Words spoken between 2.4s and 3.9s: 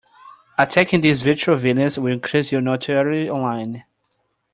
your notoriety online.